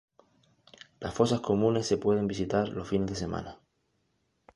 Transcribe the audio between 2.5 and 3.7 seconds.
los fines de semana.